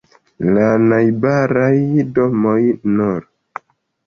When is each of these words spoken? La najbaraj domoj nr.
La 0.53 0.63
najbaraj 0.85 1.75
domoj 2.17 2.59
nr. 2.97 3.23